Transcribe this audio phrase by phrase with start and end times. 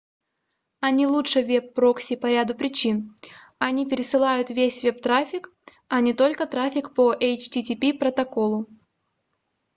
[0.79, 3.15] они лучше веб-прокси по ряду причин:
[3.59, 5.53] они пересылают весь веб-трафик
[5.89, 8.67] а не только трафик по http-протоколу